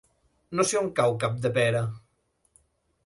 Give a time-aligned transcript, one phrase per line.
[0.59, 1.83] No sé on cau Capdepera.